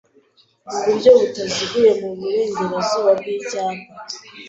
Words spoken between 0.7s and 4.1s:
buryo butaziguye mu Burengerazuba bw'Icyapa